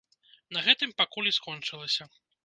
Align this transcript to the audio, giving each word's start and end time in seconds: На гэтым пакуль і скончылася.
На 0.55 0.61
гэтым 0.67 0.93
пакуль 1.01 1.29
і 1.31 1.33
скончылася. 1.37 2.03